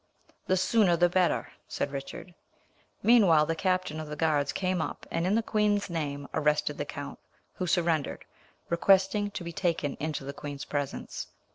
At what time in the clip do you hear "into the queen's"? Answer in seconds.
9.99-10.65